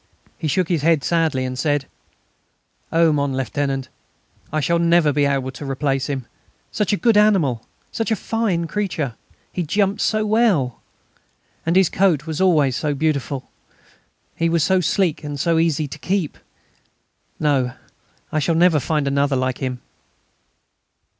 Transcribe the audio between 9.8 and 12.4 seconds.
so well.... And his coat